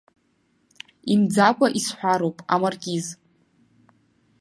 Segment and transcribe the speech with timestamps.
[1.13, 3.05] Имӡакәа исҳәароуп, амаркиз.